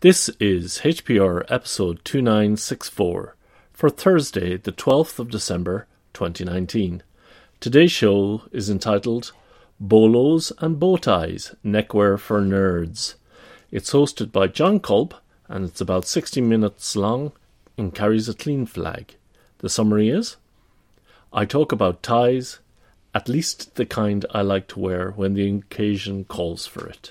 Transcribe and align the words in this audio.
This 0.00 0.28
is 0.38 0.82
HPR 0.84 1.44
episode 1.48 2.04
2964 2.04 3.34
for 3.72 3.90
Thursday, 3.90 4.56
the 4.56 4.70
12th 4.70 5.18
of 5.18 5.28
December 5.28 5.88
2019. 6.12 7.02
Today's 7.58 7.90
show 7.90 8.42
is 8.52 8.70
entitled 8.70 9.32
Bolos 9.80 10.52
and 10.58 10.78
Bow 10.78 10.98
Ties 10.98 11.56
Neckwear 11.64 12.16
for 12.16 12.40
Nerds. 12.40 13.14
It's 13.72 13.90
hosted 13.90 14.30
by 14.30 14.46
John 14.46 14.78
Kulp 14.78 15.14
and 15.48 15.64
it's 15.64 15.80
about 15.80 16.06
60 16.06 16.42
minutes 16.42 16.94
long 16.94 17.32
and 17.76 17.92
carries 17.92 18.28
a 18.28 18.34
clean 18.34 18.66
flag. 18.66 19.16
The 19.58 19.68
summary 19.68 20.10
is 20.10 20.36
I 21.32 21.44
talk 21.44 21.72
about 21.72 22.04
ties, 22.04 22.60
at 23.12 23.28
least 23.28 23.74
the 23.74 23.84
kind 23.84 24.24
I 24.30 24.42
like 24.42 24.68
to 24.68 24.78
wear 24.78 25.10
when 25.10 25.34
the 25.34 25.50
occasion 25.50 26.22
calls 26.22 26.68
for 26.68 26.86
it. 26.86 27.10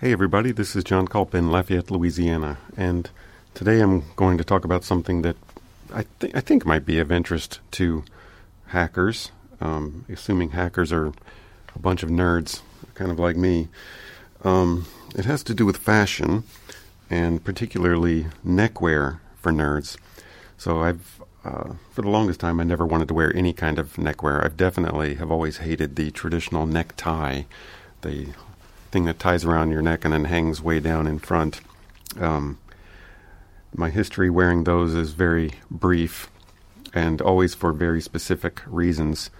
Hey 0.00 0.12
everybody, 0.12 0.50
this 0.50 0.74
is 0.74 0.82
John 0.82 1.06
Kulp 1.06 1.34
in 1.34 1.52
Lafayette, 1.52 1.90
Louisiana, 1.90 2.56
and 2.74 3.10
today 3.52 3.80
I'm 3.80 4.02
going 4.16 4.38
to 4.38 4.44
talk 4.44 4.64
about 4.64 4.82
something 4.82 5.20
that 5.20 5.36
I, 5.92 6.06
th- 6.20 6.34
I 6.34 6.40
think 6.40 6.64
might 6.64 6.86
be 6.86 6.98
of 6.98 7.12
interest 7.12 7.60
to 7.72 8.02
hackers, 8.68 9.30
um, 9.60 10.06
assuming 10.08 10.52
hackers 10.52 10.90
are 10.90 11.08
a 11.08 11.78
bunch 11.78 12.02
of 12.02 12.08
nerds, 12.08 12.62
kind 12.94 13.10
of 13.10 13.18
like 13.18 13.36
me. 13.36 13.68
Um, 14.42 14.86
it 15.14 15.26
has 15.26 15.42
to 15.42 15.52
do 15.52 15.66
with 15.66 15.76
fashion, 15.76 16.44
and 17.10 17.44
particularly 17.44 18.28
neckwear 18.42 19.20
for 19.36 19.52
nerds. 19.52 19.98
So 20.56 20.80
I've, 20.80 21.20
uh, 21.44 21.74
for 21.92 22.00
the 22.00 22.08
longest 22.08 22.40
time, 22.40 22.58
I 22.58 22.64
never 22.64 22.86
wanted 22.86 23.08
to 23.08 23.14
wear 23.14 23.36
any 23.36 23.52
kind 23.52 23.78
of 23.78 23.98
neckwear. 23.98 24.42
I've 24.42 24.56
definitely 24.56 25.16
have 25.16 25.30
always 25.30 25.58
hated 25.58 25.96
the 25.96 26.10
traditional 26.10 26.64
necktie, 26.64 27.42
the 28.00 28.28
thing 28.90 29.04
that 29.04 29.18
ties 29.18 29.44
around 29.44 29.70
your 29.70 29.82
neck 29.82 30.04
and 30.04 30.12
then 30.12 30.24
hangs 30.24 30.60
way 30.60 30.80
down 30.80 31.06
in 31.06 31.18
front. 31.18 31.60
Um, 32.18 32.58
my 33.74 33.90
history 33.90 34.30
wearing 34.30 34.64
those 34.64 34.94
is 34.94 35.12
very 35.12 35.52
brief 35.70 36.28
and 36.92 37.22
always 37.22 37.54
for 37.54 37.72
very 37.72 38.00
specific 38.00 38.60
reasons. 38.66 39.30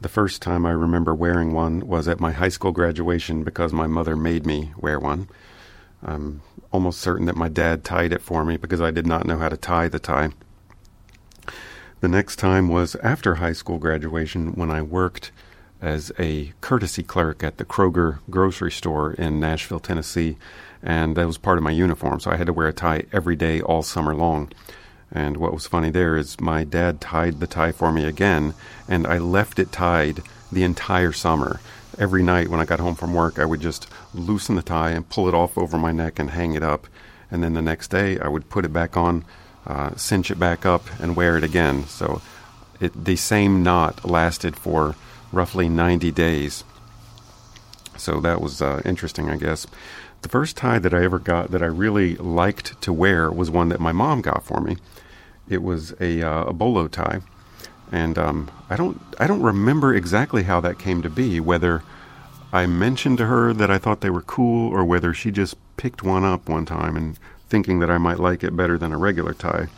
The 0.00 0.08
first 0.08 0.42
time 0.42 0.64
I 0.66 0.70
remember 0.70 1.14
wearing 1.14 1.52
one 1.52 1.86
was 1.86 2.08
at 2.08 2.20
my 2.20 2.32
high 2.32 2.48
school 2.48 2.72
graduation 2.72 3.44
because 3.44 3.72
my 3.72 3.86
mother 3.86 4.16
made 4.16 4.46
me 4.46 4.72
wear 4.78 4.98
one. 4.98 5.28
I'm 6.02 6.42
almost 6.72 7.00
certain 7.00 7.26
that 7.26 7.36
my 7.36 7.48
dad 7.48 7.84
tied 7.84 8.12
it 8.12 8.22
for 8.22 8.44
me 8.44 8.56
because 8.56 8.80
I 8.80 8.90
did 8.90 9.06
not 9.06 9.26
know 9.26 9.38
how 9.38 9.48
to 9.48 9.56
tie 9.56 9.88
the 9.88 9.98
tie. 9.98 10.30
The 12.00 12.08
next 12.08 12.36
time 12.36 12.68
was 12.68 12.96
after 12.96 13.36
high 13.36 13.52
school 13.52 13.78
graduation 13.78 14.52
when 14.54 14.70
I 14.70 14.82
worked 14.82 15.30
as 15.84 16.10
a 16.18 16.50
courtesy 16.62 17.02
clerk 17.02 17.44
at 17.44 17.58
the 17.58 17.64
Kroger 17.64 18.18
grocery 18.30 18.72
store 18.72 19.12
in 19.12 19.38
Nashville, 19.38 19.78
Tennessee, 19.78 20.38
and 20.82 21.14
that 21.14 21.26
was 21.26 21.36
part 21.36 21.58
of 21.58 21.64
my 21.64 21.70
uniform. 21.70 22.20
So 22.20 22.30
I 22.30 22.36
had 22.36 22.46
to 22.46 22.54
wear 22.54 22.68
a 22.68 22.72
tie 22.72 23.04
every 23.12 23.36
day 23.36 23.60
all 23.60 23.82
summer 23.82 24.14
long. 24.14 24.50
And 25.12 25.36
what 25.36 25.52
was 25.52 25.66
funny 25.66 25.90
there 25.90 26.16
is 26.16 26.40
my 26.40 26.64
dad 26.64 27.02
tied 27.02 27.38
the 27.38 27.46
tie 27.46 27.70
for 27.70 27.92
me 27.92 28.06
again, 28.06 28.54
and 28.88 29.06
I 29.06 29.18
left 29.18 29.58
it 29.58 29.72
tied 29.72 30.22
the 30.50 30.62
entire 30.62 31.12
summer. 31.12 31.60
Every 31.98 32.22
night 32.22 32.48
when 32.48 32.60
I 32.60 32.64
got 32.64 32.80
home 32.80 32.94
from 32.94 33.12
work, 33.12 33.38
I 33.38 33.44
would 33.44 33.60
just 33.60 33.86
loosen 34.14 34.56
the 34.56 34.62
tie 34.62 34.90
and 34.90 35.08
pull 35.08 35.28
it 35.28 35.34
off 35.34 35.58
over 35.58 35.76
my 35.76 35.92
neck 35.92 36.18
and 36.18 36.30
hang 36.30 36.54
it 36.54 36.62
up. 36.62 36.86
And 37.30 37.44
then 37.44 37.52
the 37.52 37.62
next 37.62 37.88
day, 37.88 38.18
I 38.18 38.28
would 38.28 38.48
put 38.48 38.64
it 38.64 38.72
back 38.72 38.96
on, 38.96 39.24
uh, 39.66 39.94
cinch 39.96 40.30
it 40.30 40.38
back 40.38 40.64
up, 40.64 40.86
and 40.98 41.14
wear 41.14 41.36
it 41.36 41.44
again. 41.44 41.86
So 41.86 42.22
it, 42.80 43.04
the 43.04 43.16
same 43.16 43.62
knot 43.62 44.04
lasted 44.08 44.56
for 44.56 44.96
roughly 45.34 45.68
90 45.68 46.10
days. 46.12 46.64
So 47.96 48.20
that 48.20 48.40
was 48.40 48.60
uh, 48.62 48.82
interesting, 48.84 49.30
I 49.30 49.36
guess. 49.36 49.66
The 50.22 50.28
first 50.28 50.56
tie 50.56 50.78
that 50.78 50.94
I 50.94 51.04
ever 51.04 51.18
got 51.18 51.50
that 51.50 51.62
I 51.62 51.66
really 51.66 52.16
liked 52.16 52.80
to 52.82 52.92
wear 52.92 53.30
was 53.30 53.50
one 53.50 53.68
that 53.68 53.80
my 53.80 53.92
mom 53.92 54.22
got 54.22 54.44
for 54.44 54.60
me. 54.60 54.78
It 55.48 55.62
was 55.62 55.94
a, 56.00 56.22
uh, 56.22 56.44
a 56.44 56.52
bolo 56.52 56.88
tie, 56.88 57.20
and 57.92 58.16
um, 58.16 58.50
I 58.70 58.76
don't 58.76 58.98
I 59.20 59.26
don't 59.26 59.42
remember 59.42 59.94
exactly 59.94 60.44
how 60.44 60.60
that 60.60 60.78
came 60.78 61.02
to 61.02 61.10
be. 61.10 61.40
Whether 61.40 61.82
I 62.52 62.64
mentioned 62.64 63.18
to 63.18 63.26
her 63.26 63.52
that 63.52 63.70
I 63.70 63.76
thought 63.76 64.00
they 64.00 64.08
were 64.08 64.22
cool, 64.22 64.72
or 64.72 64.82
whether 64.82 65.12
she 65.12 65.30
just 65.30 65.56
picked 65.76 66.02
one 66.02 66.24
up 66.24 66.48
one 66.48 66.64
time 66.64 66.96
and 66.96 67.18
thinking 67.50 67.80
that 67.80 67.90
I 67.90 67.98
might 67.98 68.18
like 68.18 68.42
it 68.42 68.56
better 68.56 68.78
than 68.78 68.92
a 68.92 68.98
regular 68.98 69.34
tie. 69.34 69.68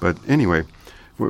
But 0.00 0.16
anyway, 0.26 0.64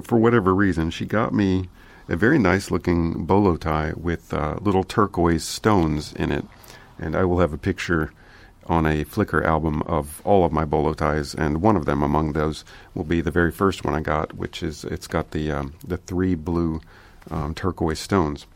for 0.04 0.16
whatever 0.16 0.54
reason, 0.54 0.90
she 0.90 1.04
got 1.06 1.34
me 1.34 1.68
a 2.10 2.16
very 2.16 2.38
nice 2.40 2.70
looking 2.72 3.24
bolo 3.24 3.56
tie 3.56 3.92
with 3.96 4.34
uh, 4.34 4.56
little 4.60 4.82
turquoise 4.82 5.44
stones 5.44 6.12
in 6.14 6.32
it. 6.32 6.44
And 6.98 7.14
I 7.14 7.24
will 7.24 7.38
have 7.38 7.52
a 7.52 7.58
picture 7.58 8.12
on 8.66 8.84
a 8.84 9.04
Flickr 9.04 9.44
album 9.44 9.82
of 9.82 10.20
all 10.24 10.44
of 10.44 10.52
my 10.52 10.64
bolo 10.64 10.92
ties, 10.92 11.34
and 11.34 11.62
one 11.62 11.76
of 11.76 11.86
them 11.86 12.02
among 12.02 12.32
those 12.32 12.64
will 12.94 13.04
be 13.04 13.20
the 13.20 13.30
very 13.30 13.50
first 13.50 13.84
one 13.84 13.94
I 13.94 14.00
got, 14.00 14.34
which 14.34 14.62
is 14.62 14.84
it's 14.84 15.06
got 15.06 15.30
the 15.30 15.50
um, 15.50 15.74
the 15.86 15.96
three 15.96 16.34
blue 16.34 16.80
um, 17.30 17.54
turquoise 17.54 17.98
stones. 17.98 18.46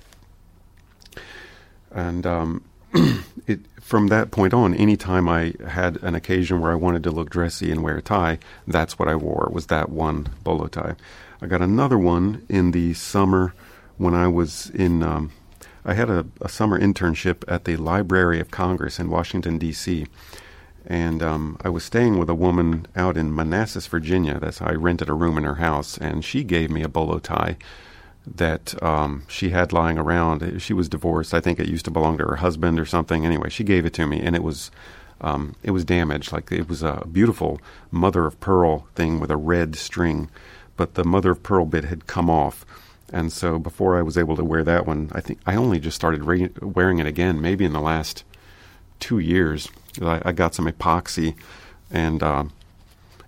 And 1.90 2.26
um, 2.26 2.64
it, 3.46 3.60
from 3.80 4.08
that 4.08 4.30
point 4.30 4.52
on, 4.52 4.74
anytime 4.74 5.28
I 5.28 5.54
had 5.66 5.96
an 6.02 6.14
occasion 6.14 6.60
where 6.60 6.72
I 6.72 6.76
wanted 6.76 7.02
to 7.04 7.10
look 7.10 7.30
dressy 7.30 7.70
and 7.70 7.82
wear 7.82 7.96
a 7.96 8.02
tie, 8.02 8.38
that's 8.66 8.98
what 8.98 9.08
I 9.08 9.14
wore 9.14 9.48
was 9.52 9.66
that 9.66 9.90
one 9.90 10.28
bolo 10.42 10.66
tie. 10.66 10.96
I 11.44 11.46
got 11.46 11.60
another 11.60 11.98
one 11.98 12.46
in 12.48 12.70
the 12.70 12.94
summer 12.94 13.52
when 13.98 14.14
I 14.14 14.28
was 14.28 14.70
in. 14.70 15.02
Um, 15.02 15.30
I 15.84 15.92
had 15.92 16.08
a, 16.08 16.24
a, 16.40 16.48
summer 16.48 16.80
internship 16.80 17.44
at 17.46 17.66
the 17.66 17.76
Library 17.76 18.40
of 18.40 18.50
Congress 18.50 18.98
in 18.98 19.10
Washington 19.10 19.58
D.C. 19.58 20.06
And 20.86 21.22
um, 21.22 21.58
I 21.62 21.68
was 21.68 21.84
staying 21.84 22.18
with 22.18 22.30
a 22.30 22.34
woman 22.34 22.86
out 22.96 23.18
in 23.18 23.34
Manassas, 23.34 23.86
Virginia. 23.86 24.40
That's 24.40 24.60
how 24.60 24.68
I 24.68 24.72
rented 24.72 25.10
a 25.10 25.12
room 25.12 25.36
in 25.36 25.44
her 25.44 25.56
house, 25.56 25.98
and 25.98 26.24
she 26.24 26.44
gave 26.44 26.70
me 26.70 26.82
a 26.82 26.88
bolo 26.88 27.18
tie 27.18 27.58
that 28.26 28.82
um, 28.82 29.24
she 29.28 29.50
had 29.50 29.70
lying 29.70 29.98
around. 29.98 30.62
She 30.62 30.72
was 30.72 30.88
divorced. 30.88 31.34
I 31.34 31.40
think 31.40 31.60
it 31.60 31.68
used 31.68 31.84
to 31.84 31.90
belong 31.90 32.16
to 32.18 32.24
her 32.24 32.36
husband 32.36 32.80
or 32.80 32.86
something. 32.86 33.26
Anyway, 33.26 33.50
she 33.50 33.64
gave 33.64 33.84
it 33.84 33.92
to 33.94 34.06
me, 34.06 34.18
and 34.18 34.34
it 34.34 34.42
was 34.42 34.70
um, 35.20 35.56
it 35.62 35.72
was 35.72 35.84
damaged. 35.84 36.32
Like 36.32 36.50
it 36.50 36.70
was 36.70 36.82
a 36.82 37.06
beautiful 37.12 37.60
mother 37.90 38.24
of 38.24 38.40
pearl 38.40 38.86
thing 38.94 39.20
with 39.20 39.30
a 39.30 39.36
red 39.36 39.76
string 39.76 40.30
but 40.76 40.94
the 40.94 41.04
mother 41.04 41.32
of 41.32 41.42
pearl 41.42 41.64
bit 41.64 41.84
had 41.84 42.06
come 42.06 42.30
off. 42.30 42.64
And 43.12 43.32
so 43.32 43.58
before 43.58 43.96
I 43.96 44.02
was 44.02 44.18
able 44.18 44.36
to 44.36 44.44
wear 44.44 44.64
that 44.64 44.86
one, 44.86 45.10
I 45.12 45.20
think 45.20 45.38
I 45.46 45.54
only 45.54 45.78
just 45.78 45.96
started 45.96 46.24
re- 46.24 46.50
wearing 46.60 46.98
it 46.98 47.06
again, 47.06 47.40
maybe 47.40 47.64
in 47.64 47.72
the 47.72 47.80
last 47.80 48.24
two 48.98 49.18
years. 49.18 49.68
I, 50.02 50.20
I 50.24 50.32
got 50.32 50.54
some 50.54 50.66
epoxy 50.66 51.36
and 51.90 52.22
uh, 52.22 52.44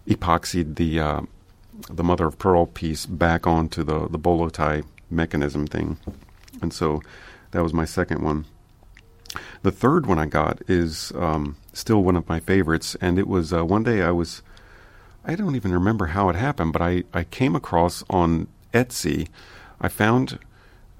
epoxied 0.06 0.76
the 0.76 1.00
uh, 1.00 1.20
the 1.88 2.04
mother 2.04 2.26
of 2.26 2.38
pearl 2.38 2.66
piece 2.66 3.06
back 3.06 3.46
onto 3.46 3.84
the 3.84 4.08
the 4.08 4.18
bolo 4.18 4.48
tie 4.48 4.82
mechanism 5.10 5.66
thing, 5.66 5.98
and 6.60 6.72
so 6.72 7.02
that 7.52 7.62
was 7.62 7.72
my 7.72 7.84
second 7.84 8.22
one. 8.22 8.46
The 9.62 9.70
third 9.70 10.06
one 10.06 10.18
I 10.18 10.26
got 10.26 10.62
is 10.68 11.12
um, 11.14 11.56
still 11.72 12.02
one 12.02 12.16
of 12.16 12.28
my 12.28 12.40
favorites, 12.40 12.96
and 13.00 13.18
it 13.18 13.28
was 13.28 13.52
uh, 13.52 13.64
one 13.64 13.82
day 13.82 14.02
I 14.02 14.10
was 14.10 14.42
I 15.28 15.34
don't 15.34 15.56
even 15.56 15.72
remember 15.72 16.06
how 16.06 16.28
it 16.28 16.36
happened, 16.36 16.72
but 16.72 16.80
I, 16.80 17.02
I 17.12 17.24
came 17.24 17.56
across 17.56 18.04
on 18.08 18.46
Etsy, 18.72 19.26
I 19.80 19.88
found 19.88 20.38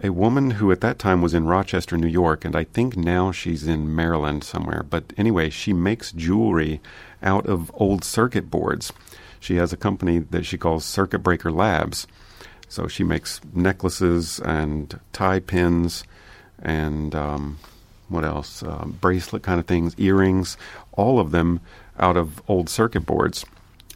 a 0.02 0.10
woman 0.10 0.52
who 0.52 0.72
at 0.72 0.80
that 0.80 0.98
time 0.98 1.22
was 1.22 1.32
in 1.32 1.46
Rochester, 1.46 1.96
New 1.96 2.08
York, 2.08 2.44
and 2.44 2.56
I 2.56 2.64
think 2.64 2.96
now 2.96 3.30
she's 3.30 3.66
in 3.68 3.94
Maryland 3.94 4.42
somewhere. 4.42 4.82
But 4.82 5.12
anyway, 5.16 5.48
she 5.48 5.72
makes 5.72 6.10
jewelry 6.10 6.80
out 7.22 7.46
of 7.46 7.70
old 7.74 8.02
circuit 8.02 8.50
boards. 8.50 8.92
She 9.38 9.56
has 9.56 9.72
a 9.72 9.76
company 9.76 10.18
that 10.18 10.44
she 10.44 10.58
calls 10.58 10.84
Circuit 10.84 11.20
Breaker 11.20 11.52
Labs. 11.52 12.08
So 12.68 12.88
she 12.88 13.04
makes 13.04 13.40
necklaces 13.54 14.40
and 14.40 14.98
tie 15.12 15.38
pins 15.38 16.02
and 16.60 17.14
um, 17.14 17.58
what 18.08 18.24
else? 18.24 18.62
Uh, 18.62 18.86
bracelet 18.86 19.44
kind 19.44 19.60
of 19.60 19.66
things, 19.66 19.94
earrings, 19.98 20.56
all 20.92 21.20
of 21.20 21.30
them 21.30 21.60
out 21.98 22.16
of 22.16 22.42
old 22.48 22.68
circuit 22.68 23.06
boards. 23.06 23.44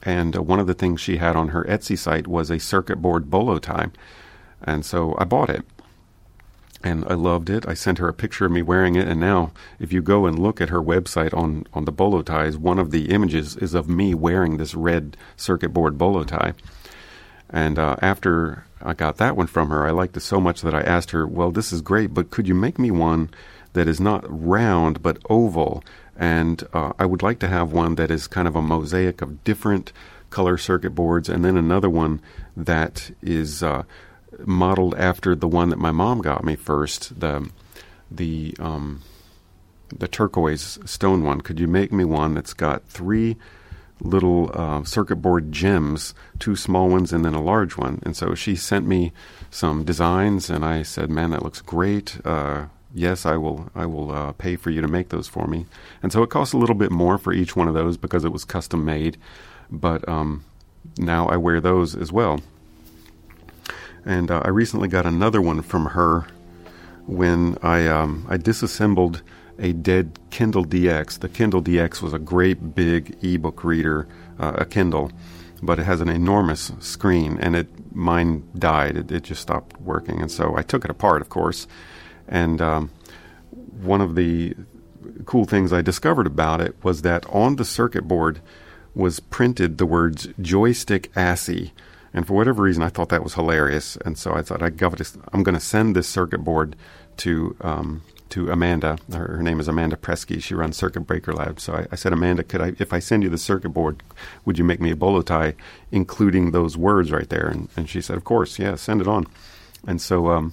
And 0.03 0.37
uh, 0.37 0.43
one 0.43 0.61
of 0.61 0.67
the 0.67 0.75
things 0.75 1.01
she 1.01 1.19
had 1.19 1.37
on 1.37 1.49
her 1.49 1.65
Etsy 1.65 1.99
site 1.99 2.27
was 2.27 2.51
a 2.51 2.59
circuit 2.59 2.97
board 2.97 3.31
bolo 3.31 3.59
tie. 3.59 3.89
And 4.63 4.85
so 4.85 5.15
I 5.19 5.25
bought 5.25 5.51
it. 5.51 5.65
And 6.83 7.05
I 7.07 7.15
loved 7.15 7.51
it. 7.51 7.69
I 7.69 7.75
sent 7.75 7.99
her 7.99 8.09
a 8.09 8.15
picture 8.15 8.47
of 8.47 8.53
me 8.53 8.63
wearing 8.63 8.95
it. 8.95 9.07
And 9.07 9.21
now, 9.21 9.53
if 9.79 9.93
you 9.93 10.01
go 10.01 10.25
and 10.25 10.39
look 10.39 10.63
at 10.63 10.71
her 10.71 10.81
website 10.81 11.35
on, 11.37 11.67
on 11.75 11.85
the 11.85 11.93
bolo 11.93 12.23
ties, 12.23 12.57
one 12.57 12.79
of 12.79 12.91
the 12.91 13.11
images 13.11 13.55
is 13.57 13.75
of 13.75 13.89
me 13.89 14.15
wearing 14.15 14.57
this 14.57 14.75
red 14.75 15.17
circuit 15.37 15.75
board 15.75 15.99
bolo 15.99 16.25
tie. 16.25 16.55
And 17.51 17.79
uh, 17.79 17.97
after 18.01 18.65
I 18.81 18.95
got 18.95 19.19
that 19.19 19.37
one 19.37 19.49
from 19.49 19.69
her, 19.69 19.87
I 19.87 19.91
liked 19.91 20.17
it 20.17 20.21
so 20.21 20.41
much 20.41 20.63
that 20.63 20.75
I 20.75 20.81
asked 20.81 21.11
her, 21.11 21.27
Well, 21.27 21.51
this 21.51 21.73
is 21.73 21.83
great, 21.83 22.15
but 22.15 22.31
could 22.31 22.49
you 22.49 22.55
make 22.55 22.79
me 22.79 22.91
one 22.91 23.31
that 23.75 23.89
is 23.89 24.01
not 24.01 24.25
round 24.27 25.03
but 25.03 25.19
oval? 25.29 25.85
And 26.21 26.63
uh, 26.75 26.93
I 26.99 27.07
would 27.07 27.23
like 27.23 27.39
to 27.39 27.49
have 27.49 27.73
one 27.73 27.95
that 27.95 28.11
is 28.11 28.27
kind 28.27 28.47
of 28.47 28.55
a 28.55 28.61
mosaic 28.61 29.23
of 29.23 29.43
different 29.43 29.91
color 30.29 30.59
circuit 30.59 30.91
boards, 30.91 31.31
and 31.31 31.43
then 31.43 31.57
another 31.57 31.89
one 31.89 32.21
that 32.55 33.11
is 33.23 33.63
uh, 33.63 33.85
modeled 34.45 34.95
after 34.97 35.35
the 35.35 35.49
one 35.49 35.71
that 35.71 35.79
my 35.79 35.91
mom 35.91 36.21
got 36.21 36.45
me 36.45 36.57
first, 36.57 37.19
the 37.19 37.51
the 38.11 38.55
um, 38.59 39.01
the 39.97 40.07
turquoise 40.07 40.79
stone 40.85 41.25
one. 41.25 41.41
Could 41.41 41.59
you 41.59 41.67
make 41.67 41.91
me 41.91 42.05
one 42.05 42.35
that's 42.35 42.53
got 42.53 42.87
three 42.87 43.39
little 44.03 44.51
uh, 44.55 44.85
circuit 44.85 45.17
board 45.17 45.51
gems, 45.51 46.15
two 46.39 46.55
small 46.55 46.89
ones 46.89 47.15
and 47.15 47.25
then 47.25 47.35
a 47.35 47.43
large 47.43 47.79
one? 47.79 47.99
And 48.03 48.15
so 48.15 48.35
she 48.35 48.57
sent 48.57 48.87
me 48.87 49.13
some 49.51 49.85
designs, 49.85 50.51
and 50.51 50.67
I 50.67 50.83
said, 50.83 51.11
"Man, 51.11 51.31
that 51.31 51.43
looks 51.43 51.63
great." 51.63 52.19
Uh, 52.27 52.67
yes, 52.95 53.27
I 53.27 53.37
will. 53.37 53.71
I 53.75 53.87
will 53.87 54.13
uh, 54.13 54.33
pay 54.33 54.57
for 54.57 54.71
you 54.71 54.81
to 54.81 54.89
make 54.89 55.09
those 55.11 55.29
for 55.29 55.47
me. 55.47 55.67
And 56.03 56.13
so 56.13 56.23
it 56.23 56.31
costs 56.31 56.55
a 56.55 56.59
little 56.59 56.75
bit 56.75 56.91
more 56.91 57.19
for 57.19 57.33
each 57.33 57.57
one 57.57 57.69
of 57.69 57.75
those 57.75 57.97
because 57.97 58.25
it 58.25 58.33
was 58.33 58.45
custom 58.45 58.85
made. 58.85 59.17
But 59.71 60.09
um, 60.09 60.45
now 60.99 61.27
I 61.29 61.37
wear 61.37 61.61
those 61.61 61.95
as 61.95 62.13
well. 62.13 62.41
And 64.05 64.31
uh, 64.31 64.43
I 64.45 64.49
recently 64.49 64.89
got 64.89 65.07
another 65.07 65.41
one 65.41 65.63
from 65.63 65.87
her 65.87 66.27
when 67.07 67.57
I 67.63 67.87
um, 67.87 68.27
I 68.29 68.37
disassembled 68.37 69.23
a 69.59 69.73
dead 69.73 70.19
Kindle 70.31 70.65
DX. 70.65 71.19
The 71.19 71.29
Kindle 71.29 71.63
DX 71.63 72.01
was 72.01 72.13
a 72.13 72.19
great 72.19 72.75
big 72.75 73.17
ebook 73.23 73.63
reader, 73.63 74.09
uh, 74.39 74.53
a 74.57 74.65
Kindle, 74.65 75.13
but 75.63 75.79
it 75.79 75.85
has 75.85 76.01
an 76.01 76.09
enormous 76.09 76.73
screen, 76.81 77.37
and 77.41 77.55
it 77.55 77.69
mine 77.95 78.49
died. 78.59 78.97
It, 78.97 79.13
it 79.13 79.23
just 79.25 79.43
stopped 79.43 79.79
working, 79.81 80.23
and 80.23 80.31
so 80.31 80.57
I 80.57 80.63
took 80.63 80.85
it 80.85 80.91
apart, 80.91 81.21
of 81.21 81.29
course. 81.29 81.67
And 82.31 82.63
um, 82.63 82.91
one 83.83 84.01
of 84.01 84.15
the 84.15 84.55
cool 85.27 85.45
things 85.45 85.73
I 85.73 85.83
discovered 85.83 86.27
about 86.27 86.63
it 86.63 86.75
was 86.83 87.03
that 87.03 87.27
on 87.27 87.57
the 87.57 87.65
circuit 87.67 88.09
board 88.09 88.41
was 88.95 89.21
printed 89.21 89.77
the 89.77 89.87
words 89.87 90.29
joystick 90.41 91.11
assy 91.15 91.73
and 92.13 92.27
for 92.27 92.35
whatever 92.35 92.63
reason, 92.63 92.83
I 92.83 92.89
thought 92.89 93.09
that 93.11 93.23
was 93.23 93.35
hilarious, 93.35 93.97
and 94.05 94.19
so 94.19 94.35
I 94.35 94.43
thought 94.43 94.63
I 94.63 94.67
I'm 94.67 95.43
going 95.43 95.55
to 95.55 95.61
send 95.61 95.95
this 95.95 96.09
circuit 96.09 96.39
board 96.39 96.75
to 97.19 97.57
um, 97.61 98.03
to 98.31 98.51
Amanda. 98.51 98.99
Her, 99.13 99.37
her, 99.37 99.43
name 99.43 99.61
is 99.61 99.69
Amanda 99.69 99.97
Preske. 99.97 100.43
She 100.43 100.55
runs 100.55 100.77
Circuit 100.77 101.01
Breaker 101.01 101.33
Lab. 101.33 101.61
So 101.61 101.75
I, 101.75 101.87
I, 101.93 101.97
said, 101.97 102.13
Amanda, 102.13 102.45
could 102.45 102.61
I, 102.61 102.73
if 102.79 102.93
I 102.93 103.01
send 103.01 103.25
you 103.25 103.29
the 103.29 103.39
circuit 103.39 103.71
board, 103.71 104.05
would 104.45 104.57
you 104.57 104.63
make 104.63 104.81
me 104.81 104.93
a 104.93 104.97
bolo 104.97 105.23
tie, 105.23 105.55
including 105.91 106.53
those 106.53 106.77
words 106.77 107.11
right 107.11 107.29
there? 107.29 107.49
And, 107.49 107.69
and 107.77 107.89
she 107.89 108.01
said, 108.01 108.17
of 108.17 108.23
course, 108.23 108.57
yeah, 108.57 108.77
send 108.77 109.01
it 109.01 109.09
on. 109.09 109.27
And 109.85 110.01
so 110.01 110.31
um, 110.31 110.53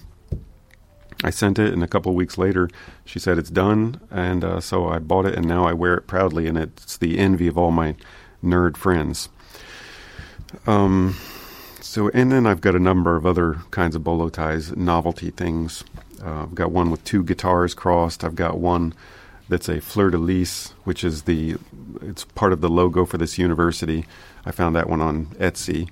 I 1.24 1.30
sent 1.32 1.58
it, 1.58 1.74
and 1.74 1.84
a 1.84 1.88
couple 1.88 2.14
weeks 2.14 2.38
later, 2.38 2.70
she 3.06 3.20
said 3.20 3.38
it's 3.38 3.50
done, 3.50 4.00
and 4.12 4.44
uh, 4.44 4.60
so 4.62 4.88
I 4.88 5.00
bought 5.00 5.26
it, 5.26 5.36
and 5.36 5.48
now 5.48 5.66
I 5.66 5.74
wear 5.74 5.96
it 5.96 6.08
proudly, 6.08 6.48
and 6.48 6.58
it's 6.58 6.98
the 6.98 7.18
envy 7.18 7.48
of 7.48 7.58
all 7.58 7.72
my 7.72 7.96
nerd 8.44 8.78
friends. 8.78 9.30
Um, 10.66 11.16
so, 11.82 12.10
and 12.14 12.32
then 12.32 12.46
I've 12.46 12.62
got 12.62 12.76
a 12.76 12.80
number 12.80 13.16
of 13.16 13.26
other 13.26 13.56
kinds 13.72 13.96
of 13.96 14.04
bolo 14.04 14.30
ties, 14.30 14.76
novelty 14.76 15.32
things. 15.32 15.84
Uh, 16.24 16.44
I've 16.44 16.56
got 16.56 16.72
one 16.72 16.92
with 16.92 17.04
two 17.04 17.24
guitars 17.24 17.74
crossed. 17.74 18.24
I've 18.24 18.36
got 18.36 18.60
one 18.60 18.94
that's 19.50 19.70
a 19.70 19.80
fleur 19.80 20.10
de 20.12 20.18
lis, 20.18 20.74
which 20.84 21.04
is 21.04 21.24
the 21.24 21.56
it's 22.02 22.26
part 22.26 22.54
of 22.54 22.62
the 22.62 22.70
logo 22.70 23.06
for 23.06 23.18
this 23.18 23.38
university. 23.38 24.06
I 24.46 24.52
found 24.52 24.76
that 24.76 24.90
one 24.90 25.02
on 25.02 25.28
Etsy, 25.40 25.90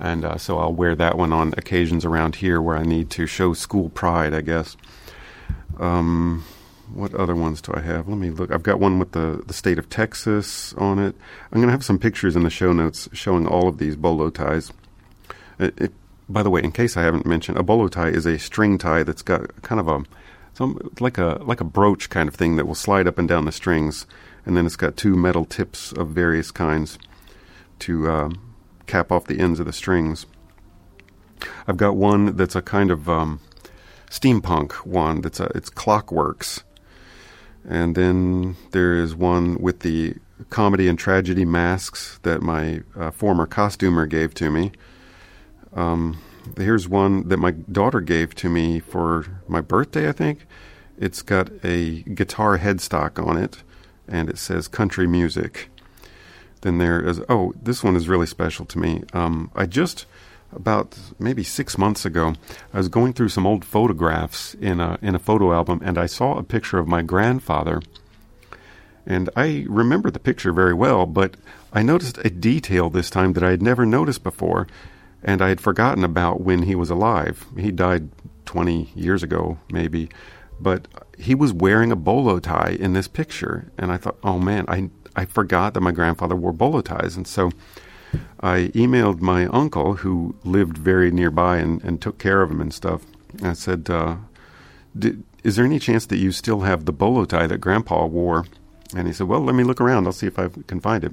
and 0.00 0.24
uh, 0.24 0.38
so 0.38 0.58
I'll 0.58 0.72
wear 0.72 0.94
that 0.96 1.18
one 1.18 1.32
on 1.32 1.52
occasions 1.58 2.04
around 2.04 2.36
here 2.36 2.60
where 2.60 2.76
I 2.76 2.84
need 2.84 3.10
to 3.10 3.26
show 3.26 3.52
school 3.52 3.90
pride, 3.90 4.32
I 4.32 4.40
guess. 4.40 4.76
Um, 5.78 6.44
what 6.92 7.14
other 7.14 7.36
ones 7.36 7.60
do 7.60 7.72
I 7.74 7.80
have? 7.80 8.08
Let 8.08 8.18
me 8.18 8.30
look. 8.30 8.50
I've 8.50 8.62
got 8.62 8.80
one 8.80 8.98
with 8.98 9.12
the, 9.12 9.42
the 9.46 9.52
state 9.52 9.78
of 9.78 9.88
Texas 9.90 10.72
on 10.74 10.98
it. 10.98 11.14
I'm 11.52 11.58
going 11.60 11.68
to 11.68 11.72
have 11.72 11.84
some 11.84 11.98
pictures 11.98 12.34
in 12.34 12.42
the 12.42 12.50
show 12.50 12.72
notes 12.72 13.08
showing 13.12 13.46
all 13.46 13.68
of 13.68 13.78
these 13.78 13.94
bolo 13.94 14.30
ties. 14.30 14.72
It, 15.58 15.78
it, 15.80 15.92
by 16.28 16.42
the 16.42 16.50
way, 16.50 16.62
in 16.62 16.72
case 16.72 16.96
I 16.96 17.02
haven't 17.02 17.26
mentioned, 17.26 17.58
a 17.58 17.62
bolo 17.62 17.88
tie 17.88 18.08
is 18.08 18.26
a 18.26 18.38
string 18.38 18.78
tie 18.78 19.02
that's 19.02 19.22
got 19.22 19.62
kind 19.62 19.80
of 19.80 19.88
a 19.88 20.02
some 20.54 20.90
like 20.98 21.18
a 21.18 21.38
like 21.42 21.60
a 21.60 21.64
brooch 21.64 22.10
kind 22.10 22.28
of 22.28 22.34
thing 22.34 22.56
that 22.56 22.66
will 22.66 22.74
slide 22.74 23.06
up 23.06 23.18
and 23.18 23.28
down 23.28 23.44
the 23.44 23.52
strings, 23.52 24.06
and 24.46 24.56
then 24.56 24.66
it's 24.66 24.76
got 24.76 24.96
two 24.96 25.14
metal 25.14 25.44
tips 25.44 25.92
of 25.92 26.08
various 26.08 26.50
kinds 26.50 26.98
to 27.80 28.10
uh, 28.10 28.30
cap 28.90 29.12
off 29.12 29.26
the 29.26 29.38
ends 29.38 29.60
of 29.60 29.66
the 29.66 29.72
strings. 29.72 30.26
I've 31.66 31.76
got 31.76 31.96
one 31.96 32.36
that's 32.36 32.56
a 32.56 32.62
kind 32.62 32.90
of 32.90 33.08
um, 33.08 33.40
steampunk 34.10 34.72
one 34.86 35.20
that's 35.20 35.40
a 35.40 35.44
it's 35.54 35.70
clockworks, 35.70 36.62
and 37.68 37.94
then 37.94 38.56
there 38.72 38.94
is 38.94 39.14
one 39.14 39.60
with 39.60 39.80
the 39.80 40.16
comedy 40.48 40.88
and 40.88 40.98
tragedy 40.98 41.44
masks 41.44 42.18
that 42.22 42.42
my 42.42 42.82
uh, 42.96 43.10
former 43.10 43.46
costumer 43.46 44.06
gave 44.06 44.32
to 44.34 44.50
me 44.50 44.72
um, 45.72 46.18
here's 46.56 46.88
one 46.88 47.28
that 47.28 47.38
my 47.38 47.52
daughter 47.52 48.00
gave 48.00 48.34
to 48.36 48.48
me 48.48 48.80
for 48.80 49.26
my 49.46 49.60
birthday, 49.60 50.08
I 50.08 50.12
think. 50.12 50.46
It's 50.98 51.22
got 51.22 51.50
a 51.64 52.02
guitar 52.02 52.58
headstock 52.58 53.24
on 53.24 53.36
it, 53.36 53.62
and 54.08 54.28
it 54.28 54.38
says 54.38 54.68
country 54.68 55.06
music. 55.06 55.69
Then 56.62 56.78
there 56.78 57.00
is, 57.00 57.20
oh, 57.28 57.54
this 57.60 57.82
one 57.82 57.96
is 57.96 58.08
really 58.08 58.26
special 58.26 58.66
to 58.66 58.78
me. 58.78 59.02
Um, 59.12 59.50
I 59.54 59.66
just, 59.66 60.06
about 60.54 60.98
maybe 61.18 61.42
six 61.42 61.78
months 61.78 62.04
ago, 62.04 62.34
I 62.72 62.78
was 62.78 62.88
going 62.88 63.12
through 63.12 63.30
some 63.30 63.46
old 63.46 63.64
photographs 63.64 64.54
in 64.54 64.80
a, 64.80 64.98
in 65.00 65.14
a 65.14 65.18
photo 65.18 65.52
album, 65.52 65.80
and 65.84 65.96
I 65.96 66.06
saw 66.06 66.36
a 66.36 66.42
picture 66.42 66.78
of 66.78 66.86
my 66.86 67.02
grandfather. 67.02 67.80
And 69.06 69.30
I 69.34 69.64
remember 69.68 70.10
the 70.10 70.18
picture 70.18 70.52
very 70.52 70.74
well, 70.74 71.06
but 71.06 71.36
I 71.72 71.82
noticed 71.82 72.18
a 72.18 72.30
detail 72.30 72.90
this 72.90 73.10
time 73.10 73.32
that 73.32 73.42
I 73.42 73.50
had 73.50 73.62
never 73.62 73.86
noticed 73.86 74.22
before 74.22 74.66
and 75.22 75.42
I 75.42 75.48
had 75.48 75.60
forgotten 75.60 76.04
about 76.04 76.40
when 76.40 76.62
he 76.62 76.74
was 76.74 76.90
alive. 76.90 77.46
He 77.56 77.70
died 77.70 78.08
20 78.46 78.90
years 78.94 79.22
ago, 79.22 79.58
maybe, 79.70 80.08
but 80.60 80.88
he 81.18 81.34
was 81.34 81.52
wearing 81.52 81.92
a 81.92 81.96
bolo 81.96 82.38
tie 82.38 82.76
in 82.78 82.92
this 82.92 83.08
picture, 83.08 83.70
and 83.78 83.90
I 83.90 83.96
thought, 83.96 84.16
oh 84.22 84.38
man, 84.38 84.64
I 84.68 84.90
I 85.16 85.24
forgot 85.24 85.74
that 85.74 85.80
my 85.80 85.92
grandfather 85.92 86.36
wore 86.36 86.52
bolo 86.52 86.80
ties, 86.80 87.16
and 87.16 87.26
so 87.26 87.50
I 88.40 88.70
emailed 88.74 89.20
my 89.20 89.46
uncle 89.46 89.96
who 89.96 90.36
lived 90.44 90.78
very 90.78 91.10
nearby 91.10 91.58
and, 91.58 91.82
and 91.82 92.00
took 92.00 92.18
care 92.18 92.42
of 92.42 92.50
him 92.50 92.60
and 92.60 92.72
stuff. 92.72 93.02
And 93.38 93.48
I 93.48 93.52
said, 93.54 93.90
uh, 93.90 94.16
"Is 95.42 95.56
there 95.56 95.64
any 95.64 95.78
chance 95.78 96.06
that 96.06 96.18
you 96.18 96.32
still 96.32 96.60
have 96.60 96.84
the 96.84 96.92
bolo 96.92 97.24
tie 97.24 97.46
that 97.46 97.58
Grandpa 97.58 98.06
wore?" 98.06 98.46
And 98.94 99.06
he 99.06 99.12
said, 99.12 99.28
"Well, 99.28 99.40
let 99.40 99.54
me 99.54 99.64
look 99.64 99.80
around. 99.80 100.06
I'll 100.06 100.12
see 100.12 100.26
if 100.26 100.38
I 100.38 100.48
can 100.66 100.80
find 100.80 101.04
it." 101.04 101.12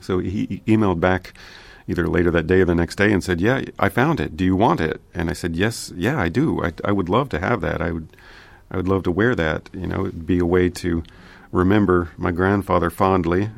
So 0.00 0.18
he 0.18 0.62
emailed 0.66 1.00
back 1.00 1.34
either 1.86 2.06
later 2.08 2.30
that 2.30 2.46
day 2.46 2.60
or 2.60 2.64
the 2.64 2.74
next 2.74 2.96
day 2.96 3.12
and 3.12 3.22
said, 3.22 3.40
"Yeah, 3.40 3.62
I 3.78 3.88
found 3.88 4.20
it. 4.20 4.36
Do 4.36 4.44
you 4.44 4.56
want 4.56 4.80
it?" 4.80 5.00
And 5.14 5.30
I 5.30 5.32
said, 5.32 5.56
"Yes, 5.56 5.92
yeah, 5.96 6.18
I 6.20 6.28
do. 6.28 6.64
I, 6.64 6.72
I 6.84 6.92
would 6.92 7.08
love 7.08 7.28
to 7.30 7.40
have 7.40 7.60
that. 7.60 7.80
I 7.80 7.92
would, 7.92 8.16
I 8.70 8.76
would 8.76 8.88
love 8.88 9.02
to 9.04 9.10
wear 9.10 9.34
that. 9.34 9.70
You 9.72 9.86
know, 9.86 10.06
it'd 10.06 10.26
be 10.26 10.38
a 10.38 10.46
way 10.46 10.70
to 10.70 11.02
remember 11.52 12.10
my 12.16 12.30
grandfather 12.30 12.90
fondly, 12.90 13.50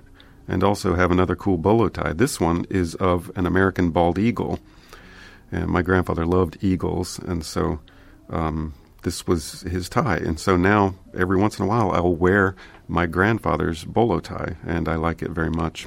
and 0.48 0.62
also 0.62 0.94
have 0.94 1.10
another 1.10 1.36
cool 1.36 1.58
bolo 1.58 1.88
tie. 1.88 2.12
This 2.12 2.40
one 2.40 2.66
is 2.70 2.94
of 2.96 3.30
an 3.36 3.46
American 3.46 3.90
bald 3.90 4.18
eagle, 4.18 4.58
and 5.50 5.68
my 5.68 5.82
grandfather 5.82 6.26
loved 6.26 6.58
eagles, 6.60 7.18
and 7.18 7.44
so." 7.44 7.80
Um, 8.28 8.74
this 9.06 9.24
was 9.24 9.60
his 9.60 9.88
tie, 9.88 10.16
and 10.16 10.36
so 10.40 10.56
now 10.56 10.96
every 11.14 11.36
once 11.36 11.60
in 11.60 11.64
a 11.64 11.68
while 11.68 11.92
I 11.92 12.00
will 12.00 12.16
wear 12.16 12.56
my 12.88 13.06
grandfather's 13.06 13.84
bolo 13.84 14.18
tie, 14.18 14.56
and 14.66 14.88
I 14.88 14.96
like 14.96 15.22
it 15.22 15.30
very 15.30 15.48
much. 15.48 15.86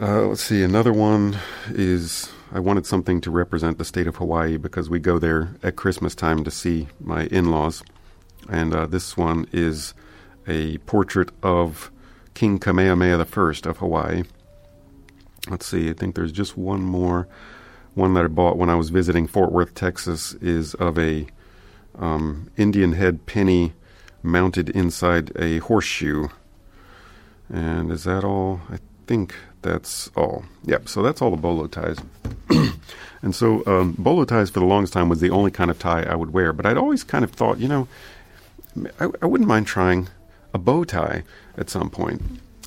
Uh, 0.00 0.26
let's 0.26 0.42
see. 0.42 0.64
Another 0.64 0.92
one 0.92 1.38
is 1.68 2.32
I 2.50 2.58
wanted 2.58 2.84
something 2.84 3.20
to 3.20 3.30
represent 3.30 3.78
the 3.78 3.84
state 3.84 4.08
of 4.08 4.16
Hawaii 4.16 4.56
because 4.56 4.90
we 4.90 4.98
go 4.98 5.20
there 5.20 5.54
at 5.62 5.76
Christmas 5.76 6.16
time 6.16 6.42
to 6.42 6.50
see 6.50 6.88
my 7.00 7.26
in 7.26 7.52
laws. 7.52 7.84
And 8.48 8.74
uh, 8.74 8.86
this 8.86 9.16
one 9.16 9.46
is 9.52 9.94
a 10.48 10.78
portrait 10.78 11.30
of 11.44 11.92
King 12.34 12.58
Kamehameha 12.58 13.20
I 13.20 13.68
of 13.68 13.76
Hawaii. 13.78 14.24
Let's 15.48 15.66
see. 15.66 15.88
I 15.88 15.92
think 15.92 16.16
there's 16.16 16.32
just 16.32 16.56
one 16.56 16.82
more. 16.82 17.28
One 17.94 18.14
that 18.14 18.24
I 18.24 18.28
bought 18.28 18.56
when 18.56 18.70
I 18.70 18.74
was 18.74 18.90
visiting 18.90 19.28
Fort 19.28 19.52
Worth, 19.52 19.74
Texas, 19.74 20.32
is 20.34 20.74
of 20.74 20.98
a 20.98 21.28
um, 21.96 22.50
Indian 22.56 22.94
head 22.94 23.26
penny 23.26 23.74
mounted 24.24 24.70
inside 24.70 25.30
a 25.36 25.58
horseshoe. 25.58 26.26
And 27.48 27.92
is 27.92 28.02
that 28.02 28.24
all? 28.24 28.62
I 28.68 28.78
think 29.06 29.36
that's 29.64 30.10
all. 30.14 30.44
Yep, 30.64 30.88
so 30.88 31.02
that's 31.02 31.20
all 31.20 31.30
the 31.30 31.36
bolo 31.36 31.66
ties. 31.66 31.98
and 33.22 33.34
so 33.34 33.64
um, 33.66 33.96
bolo 33.98 34.24
ties 34.24 34.50
for 34.50 34.60
the 34.60 34.66
longest 34.66 34.92
time 34.92 35.08
was 35.08 35.20
the 35.20 35.30
only 35.30 35.50
kind 35.50 35.70
of 35.70 35.78
tie 35.78 36.04
I 36.04 36.14
would 36.14 36.32
wear. 36.32 36.52
But 36.52 36.66
I'd 36.66 36.76
always 36.76 37.02
kind 37.02 37.24
of 37.24 37.32
thought, 37.32 37.58
you 37.58 37.66
know, 37.66 37.88
I, 39.00 39.08
I 39.22 39.26
wouldn't 39.26 39.48
mind 39.48 39.66
trying 39.66 40.08
a 40.52 40.58
bow 40.58 40.84
tie 40.84 41.24
at 41.56 41.70
some 41.70 41.90
point. 41.90 42.22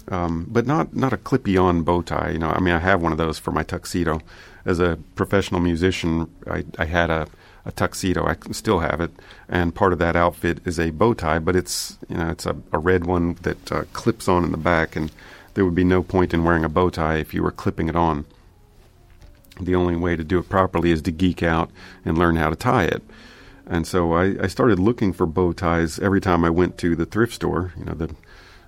Um, 0.10 0.48
but 0.50 0.66
not 0.66 0.96
not 0.96 1.14
a 1.14 1.18
clippy 1.18 1.62
on 1.62 1.84
bow 1.84 2.02
tie. 2.02 2.32
You 2.32 2.40
know, 2.40 2.50
I 2.50 2.60
mean, 2.60 2.74
I 2.74 2.80
have 2.80 3.02
one 3.02 3.12
of 3.12 3.18
those 3.18 3.38
for 3.38 3.52
my 3.52 3.64
tuxedo. 3.64 4.22
As 4.66 4.80
a 4.80 4.98
professional 5.16 5.62
musician, 5.62 6.30
I, 6.50 6.66
I 6.78 6.86
had 6.86 7.10
a, 7.10 7.28
a 7.66 7.72
tuxedo. 7.72 8.26
I 8.26 8.36
still 8.52 8.80
have 8.80 9.02
it, 9.02 9.12
and 9.50 9.76
part 9.76 9.94
of 9.94 10.00
that 10.00 10.16
outfit 10.16 10.60
is 10.66 10.80
a 10.80 10.92
bow 10.92 11.14
tie. 11.14 11.40
But 11.40 11.58
it's 11.58 11.98
you 12.08 12.18
know 12.18 12.30
it's 12.30 12.46
a, 12.46 12.56
a 12.72 12.80
red 12.80 13.06
one 13.06 13.36
that 13.42 13.72
uh, 13.72 13.84
clips 13.92 14.30
on 14.30 14.46
in 14.46 14.52
the 14.52 14.58
back, 14.58 14.96
and 14.96 15.12
there 15.58 15.66
would 15.66 15.74
be 15.74 15.84
no 15.84 16.04
point 16.04 16.36
in 16.36 16.44
wearing 16.44 16.64
a 16.64 16.70
bow 16.70 16.88
tie 16.92 17.16
if 17.16 17.34
you 17.34 17.42
were 17.42 17.50
clipping 17.52 17.90
it 17.90 17.96
on. 17.96 18.26
The 19.60 19.74
only 19.74 19.96
way 19.96 20.16
to 20.16 20.24
do 20.24 20.38
it 20.38 20.50
properly 20.50 20.92
is 20.92 21.02
to 21.02 21.12
geek 21.12 21.42
out 21.42 21.72
and 22.06 22.16
learn 22.16 22.36
how 22.36 22.52
to 22.52 22.56
tie 22.56 22.84
it. 22.84 23.02
And 23.66 23.88
so 23.88 24.14
I, 24.14 24.36
I 24.40 24.46
started 24.46 24.78
looking 24.78 25.14
for 25.14 25.26
bow 25.26 25.54
ties 25.54 25.98
every 25.98 26.22
time 26.22 26.46
I 26.46 26.52
went 26.52 26.78
to 26.78 26.96
the 26.96 27.08
thrift 27.08 27.34
store. 27.34 27.74
You 27.76 27.86
know 27.86 27.96
the 27.96 28.14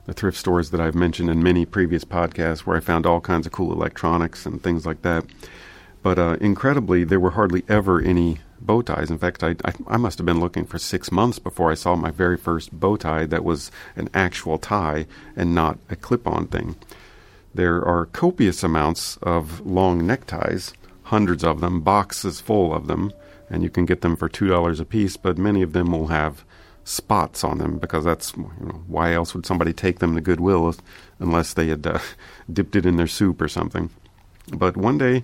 the 0.07 0.13
thrift 0.13 0.39
stores 0.39 0.71
that 0.71 0.81
I've 0.81 0.95
mentioned 0.95 1.29
in 1.29 1.43
many 1.43 1.63
previous 1.63 2.03
podcasts, 2.03 2.61
where 2.61 2.75
I 2.75 2.79
found 2.79 3.05
all 3.05 3.21
kinds 3.21 3.45
of 3.45 3.51
cool 3.51 3.71
electronics 3.71 4.47
and 4.47 4.59
things 4.59 4.87
like 4.87 5.03
that. 5.03 5.25
But 6.01 6.17
uh, 6.17 6.37
incredibly, 6.41 7.03
there 7.03 7.19
were 7.19 7.31
hardly 7.31 7.65
ever 7.69 8.01
any 8.01 8.39
bow 8.61 8.81
ties. 8.81 9.09
In 9.09 9.17
fact, 9.17 9.43
I, 9.43 9.55
I, 9.65 9.73
I, 9.87 9.97
must 9.97 10.17
have 10.17 10.25
been 10.25 10.39
looking 10.39 10.65
for 10.65 10.77
six 10.77 11.11
months 11.11 11.39
before 11.39 11.71
I 11.71 11.75
saw 11.75 11.95
my 11.95 12.11
very 12.11 12.37
first 12.37 12.71
bow 12.71 12.97
tie 12.97 13.25
that 13.25 13.43
was 13.43 13.71
an 13.95 14.09
actual 14.13 14.57
tie 14.57 15.05
and 15.35 15.55
not 15.55 15.79
a 15.89 15.95
clip 15.95 16.27
on 16.27 16.47
thing. 16.47 16.75
There 17.53 17.83
are 17.83 18.05
copious 18.05 18.63
amounts 18.63 19.17
of 19.17 19.65
long 19.65 20.05
neckties, 20.05 20.73
hundreds 21.03 21.43
of 21.43 21.61
them, 21.61 21.81
boxes 21.81 22.39
full 22.39 22.73
of 22.73 22.87
them, 22.87 23.11
and 23.49 23.63
you 23.63 23.69
can 23.69 23.85
get 23.85 24.01
them 24.01 24.15
for 24.15 24.29
$2 24.29 24.79
a 24.79 24.85
piece, 24.85 25.17
but 25.17 25.37
many 25.37 25.61
of 25.61 25.73
them 25.73 25.91
will 25.91 26.07
have 26.07 26.45
spots 26.83 27.43
on 27.43 27.57
them 27.57 27.77
because 27.77 28.03
that's 28.03 28.35
you 28.35 28.51
know, 28.61 28.83
why 28.87 29.13
else 29.13 29.33
would 29.33 29.45
somebody 29.45 29.73
take 29.73 29.99
them 29.99 30.15
to 30.15 30.21
Goodwill 30.21 30.75
unless 31.19 31.53
they 31.53 31.67
had 31.67 31.85
uh, 31.85 31.99
dipped 32.51 32.75
it 32.75 32.85
in 32.85 32.97
their 32.97 33.07
soup 33.07 33.41
or 33.41 33.47
something. 33.47 33.89
But 34.51 34.75
one 34.75 34.97
day, 34.97 35.23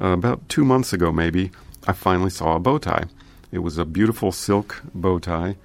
uh, 0.00 0.08
about 0.08 0.48
two 0.48 0.64
months 0.64 0.92
ago 0.92 1.12
maybe, 1.12 1.50
I 1.86 1.92
finally 1.92 2.30
saw 2.30 2.56
a 2.56 2.60
bow 2.60 2.78
tie. 2.78 3.04
It 3.52 3.60
was 3.60 3.78
a 3.78 3.84
beautiful 3.84 4.32
silk 4.32 4.82
bow 4.94 5.18
tie, 5.18 5.56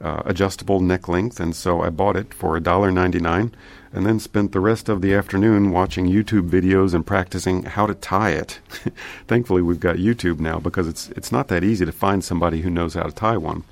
uh, 0.00 0.22
adjustable 0.24 0.80
neck 0.80 1.08
length, 1.08 1.40
and 1.40 1.54
so 1.54 1.82
I 1.82 1.90
bought 1.90 2.16
it 2.16 2.34
for 2.34 2.58
$1.99 2.58 3.52
and 3.92 4.06
then 4.06 4.20
spent 4.20 4.52
the 4.52 4.60
rest 4.60 4.88
of 4.88 5.00
the 5.00 5.14
afternoon 5.14 5.70
watching 5.70 6.06
YouTube 6.06 6.50
videos 6.50 6.94
and 6.94 7.06
practicing 7.06 7.62
how 7.62 7.86
to 7.86 7.94
tie 7.94 8.30
it. 8.30 8.60
Thankfully, 9.26 9.62
we've 9.62 9.80
got 9.80 9.96
YouTube 9.96 10.40
now 10.40 10.58
because 10.58 10.86
it's 10.86 11.08
it's 11.10 11.32
not 11.32 11.48
that 11.48 11.64
easy 11.64 11.86
to 11.86 11.92
find 11.92 12.22
somebody 12.22 12.60
who 12.60 12.70
knows 12.70 12.94
how 12.94 13.04
to 13.04 13.12
tie 13.12 13.36
one. 13.36 13.64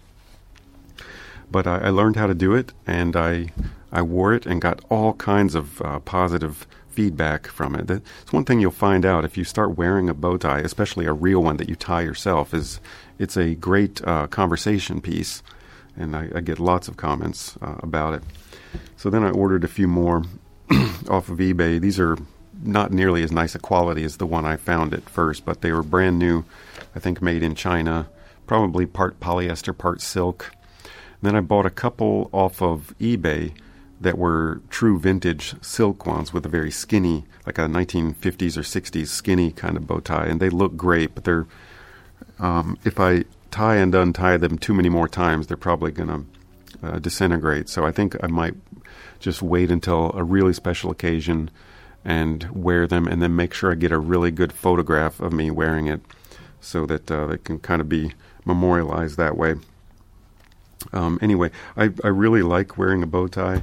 But 1.51 1.67
I, 1.67 1.79
I 1.79 1.89
learned 1.91 2.17
how 2.17 2.27
to 2.27 2.35
do 2.35 2.55
it, 2.55 2.73
and 2.87 3.15
I 3.15 3.53
I 3.93 4.03
wore 4.03 4.33
it 4.33 4.47
and 4.47 4.61
got 4.61 4.85
all 4.89 5.15
kinds 5.15 5.55
of 5.55 5.83
uh, 5.83 5.99
positive 6.01 6.67
feedback 6.97 7.47
from 7.47 7.77
it. 7.77 7.91
It's 7.91 8.33
one 8.33 8.45
thing 8.45 8.59
you'll 8.59 8.71
find 8.71 9.05
out 9.05 9.27
if 9.27 9.37
you 9.37 9.45
start 9.45 9.77
wearing 9.77 10.09
a 10.09 10.15
bow 10.15 10.39
tie, 10.39 10.61
especially 10.61 11.05
a 11.05 11.13
real 11.13 11.43
one 11.43 11.59
that 11.59 11.69
you 11.69 11.77
tie 11.77 12.01
yourself. 12.01 12.55
Is 12.55 12.81
it's 13.19 13.37
a 13.37 13.55
great 13.55 14.03
uh, 14.05 14.27
conversation 14.29 15.03
piece, 15.03 15.43
and 15.95 16.17
I, 16.17 16.31
I, 16.35 16.41
get 16.41 16.59
lots 16.59 16.89
of 16.89 16.97
comments 16.97 17.59
uh, 17.61 17.77
about 17.81 18.15
it. 18.15 18.23
So 18.97 19.11
then 19.11 19.23
I 19.23 19.31
ordered 19.31 19.63
a 19.63 19.69
few 19.69 19.87
more 19.87 20.25
off 21.11 21.29
of 21.29 21.39
eBay. 21.39 21.79
These 21.79 22.01
are 22.01 22.17
not 22.63 22.93
nearly 22.93 23.23
as 23.23 23.31
nice 23.31 23.55
a 23.55 23.59
quality 23.59 24.03
as 24.03 24.17
the 24.17 24.27
one 24.27 24.47
I 24.47 24.57
found 24.57 24.95
at 24.95 25.09
first, 25.11 25.45
but 25.45 25.61
they 25.61 25.73
were 25.73 25.83
brand 25.83 26.19
new. 26.19 26.45
I 26.95 26.99
think 26.99 27.21
made 27.21 27.43
in 27.43 27.55
China, 27.55 28.09
probably 28.47 28.87
part 28.87 29.21
polyester, 29.21 29.77
part 29.77 30.01
silk. 30.01 30.51
Then 31.21 31.37
I 31.37 31.41
bought 31.41 31.67
a 31.67 31.71
couple 31.71 32.31
off 32.33 32.63
of 32.63 32.95
eBay 32.99 33.53
that 34.01 34.19
were 34.19 34.61
true 34.69 34.99
vintage 34.99 35.55
silk 35.63 36.07
ones 36.07 36.33
with 36.33 36.45
a 36.45 36.49
very 36.49 36.71
skinny, 36.71 37.25
like 37.47 37.59
a 37.59 37.63
1950s 37.63 38.57
or 38.57 38.63
60s 38.63 39.09
skinny 39.09 39.51
kind 39.51 39.77
of 39.77 39.87
bow 39.87 40.01
tie, 40.01 40.27
and 40.27 40.41
they 40.41 40.51
look 40.51 40.77
great. 40.77 41.15
But 41.15 41.25
they're, 41.25 41.47
um, 42.39 42.79
if 42.85 43.01
I 43.01 43.25
tie 43.51 43.77
and 43.77 43.95
untie 43.95 44.37
them 44.37 44.59
too 44.59 44.75
many 44.75 44.89
more 44.89 45.09
times, 45.09 45.47
they're 45.47 45.57
probably 45.57 45.93
going 45.93 46.09
to 46.09 46.87
uh, 46.87 46.99
disintegrate. 46.99 47.69
So 47.69 47.87
I 47.87 47.93
think 47.93 48.17
I 48.23 48.27
might 48.27 48.55
just 49.19 49.41
wait 49.41 49.71
until 49.71 50.13
a 50.13 50.23
really 50.23 50.53
special 50.53 50.91
occasion 50.91 51.51
and 52.05 52.49
wear 52.53 52.87
them, 52.87 53.09
and 53.09 53.21
then 53.21 53.35
make 53.35 53.53
sure 53.53 53.73
I 53.73 53.75
get 53.75 53.91
a 53.91 53.99
really 53.99 54.31
good 54.31 54.53
photograph 54.53 55.19
of 55.19 55.33
me 55.33 55.51
wearing 55.51 55.89
it, 55.89 56.01
so 56.61 56.87
that 56.87 57.11
uh, 57.11 57.27
they 57.27 57.39
can 57.39 57.59
kind 57.59 57.81
of 57.81 57.89
be 57.89 58.13
memorialized 58.45 59.17
that 59.17 59.37
way. 59.37 59.57
Um, 60.93 61.19
anyway, 61.21 61.51
I, 61.77 61.91
I 62.05 62.09
really 62.09 62.43
like 62.43 62.79
wearing 62.79 63.03
a 63.03 63.07
bow 63.07 63.27
tie. 63.27 63.63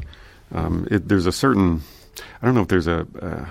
Um, 0.53 0.87
it, 0.89 1.07
there's 1.09 1.25
a 1.25 1.31
certain, 1.31 1.81
I 2.41 2.45
don't 2.45 2.55
know 2.55 2.61
if 2.61 2.67
there's 2.67 2.87
a, 2.87 3.07
uh, 3.21 3.45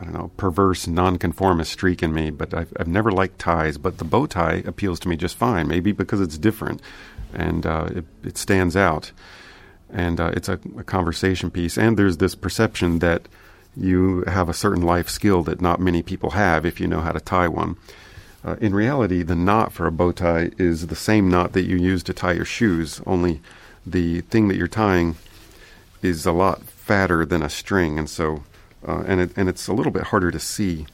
I 0.00 0.04
don't 0.04 0.12
know, 0.12 0.30
perverse 0.36 0.86
nonconformist 0.86 1.72
streak 1.72 2.02
in 2.02 2.12
me, 2.12 2.30
but 2.30 2.52
I've, 2.52 2.72
I've 2.78 2.88
never 2.88 3.10
liked 3.10 3.38
ties. 3.38 3.78
But 3.78 3.98
the 3.98 4.04
bow 4.04 4.26
tie 4.26 4.62
appeals 4.66 5.00
to 5.00 5.08
me 5.08 5.16
just 5.16 5.36
fine, 5.36 5.66
maybe 5.66 5.92
because 5.92 6.20
it's 6.20 6.38
different 6.38 6.82
and 7.32 7.66
uh, 7.66 7.88
it, 7.94 8.04
it 8.24 8.38
stands 8.38 8.76
out. 8.76 9.12
And 9.90 10.20
uh, 10.20 10.32
it's 10.34 10.48
a, 10.48 10.60
a 10.76 10.84
conversation 10.84 11.50
piece. 11.50 11.78
And 11.78 11.96
there's 11.96 12.18
this 12.18 12.34
perception 12.34 12.98
that 12.98 13.22
you 13.76 14.24
have 14.26 14.48
a 14.48 14.54
certain 14.54 14.82
life 14.82 15.08
skill 15.08 15.42
that 15.44 15.60
not 15.60 15.80
many 15.80 16.02
people 16.02 16.30
have 16.30 16.66
if 16.66 16.80
you 16.80 16.86
know 16.86 17.00
how 17.00 17.12
to 17.12 17.20
tie 17.20 17.48
one. 17.48 17.76
Uh, 18.44 18.56
in 18.60 18.74
reality, 18.74 19.22
the 19.22 19.34
knot 19.34 19.72
for 19.72 19.86
a 19.86 19.92
bow 19.92 20.12
tie 20.12 20.50
is 20.58 20.88
the 20.88 20.96
same 20.96 21.28
knot 21.28 21.52
that 21.52 21.64
you 21.64 21.76
use 21.76 22.02
to 22.04 22.12
tie 22.12 22.32
your 22.32 22.44
shoes, 22.44 23.00
only 23.06 23.40
the 23.86 24.20
thing 24.22 24.48
that 24.48 24.56
you're 24.56 24.68
tying 24.68 25.16
is 26.02 26.26
a 26.26 26.32
lot 26.32 26.62
fatter 26.64 27.24
than 27.24 27.42
a 27.42 27.50
string, 27.50 27.98
and 27.98 28.08
so 28.08 28.44
uh, 28.86 29.02
and 29.06 29.20
it, 29.20 29.30
and 29.36 29.48
it's 29.48 29.68
a 29.68 29.72
little 29.72 29.92
bit 29.92 30.04
harder 30.04 30.30
to 30.30 30.38
see 30.38 30.86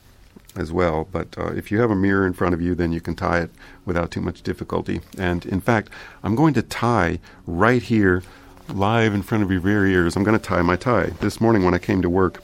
as 0.56 0.72
well. 0.72 1.08
But 1.10 1.36
uh, 1.36 1.52
if 1.52 1.70
you 1.70 1.80
have 1.80 1.90
a 1.90 1.96
mirror 1.96 2.26
in 2.26 2.32
front 2.32 2.54
of 2.54 2.62
you, 2.62 2.74
then 2.74 2.92
you 2.92 3.00
can 3.00 3.14
tie 3.14 3.40
it 3.40 3.50
without 3.84 4.10
too 4.10 4.20
much 4.20 4.42
difficulty. 4.42 5.00
And 5.18 5.44
in 5.46 5.60
fact, 5.60 5.90
I'm 6.22 6.34
going 6.34 6.54
to 6.54 6.62
tie 6.62 7.18
right 7.46 7.82
here, 7.82 8.22
live 8.68 9.14
in 9.14 9.22
front 9.22 9.44
of 9.44 9.50
your 9.50 9.60
very 9.60 9.92
ears. 9.92 10.16
I'm 10.16 10.24
going 10.24 10.38
to 10.38 10.44
tie 10.44 10.62
my 10.62 10.76
tie. 10.76 11.06
This 11.20 11.40
morning 11.40 11.64
when 11.64 11.74
I 11.74 11.78
came 11.78 12.02
to 12.02 12.10
work, 12.10 12.42